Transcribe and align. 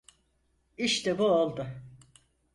İşte 0.77 1.17
bu 1.19 1.23
oldu. 1.23 1.67